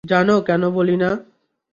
জানো 0.03 0.35
কেন 0.41 0.63
বলি 0.69 0.95
না? 0.97 1.09